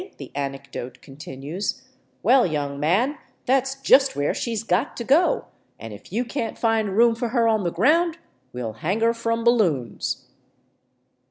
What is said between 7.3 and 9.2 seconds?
on the ground, we '11 hang her